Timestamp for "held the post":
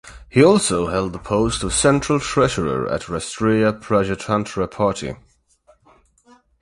0.87-1.61